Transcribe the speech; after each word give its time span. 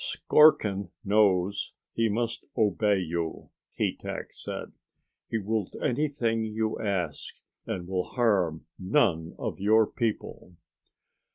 "Skorkin 0.03 0.89
knows 1.05 1.73
he 1.93 2.09
must 2.09 2.43
obey 2.57 2.97
you," 2.97 3.51
Keetack 3.77 4.33
said. 4.33 4.71
"He 5.29 5.37
will 5.37 5.65
do 5.65 5.77
anything 5.77 6.43
you 6.43 6.79
ask, 6.79 7.35
and 7.67 7.87
will 7.87 8.05
harm 8.05 8.65
none 8.79 9.35
of 9.37 9.59
your 9.59 9.85
people." 9.85 10.55